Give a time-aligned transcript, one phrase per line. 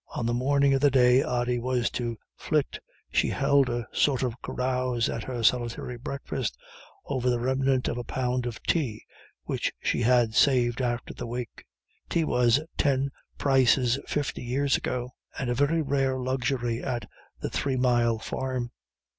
[0.15, 2.79] On the morning of the day Ody was to flit
[3.11, 6.57] she held a sort of carouse at her solitary breakfast
[7.05, 9.05] over the remnant of a pound of tea
[9.43, 11.65] which she had saved after the wake.
[12.09, 17.07] Tea was ten prices fifty years ago, and a very rare luxury at
[17.39, 18.71] the Three Mile Farm.